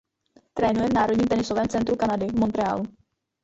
Trénuje 0.53 0.89
v 0.89 0.93
Národním 0.93 1.27
tenisovém 1.27 1.67
centru 1.67 1.95
Kanady 1.95 2.27
v 2.27 2.39
Montréalu. 2.39 2.83